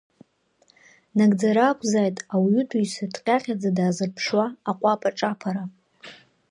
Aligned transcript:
Нагӡара 1.17 1.65
ақәзааит 1.69 2.17
ауаҩытәыҩса 2.33 3.05
дҟьаҟьаӡа 3.13 3.69
даазырԥшуа 3.77 4.45
аҟәаԥа-ҿаԥара! 4.69 5.63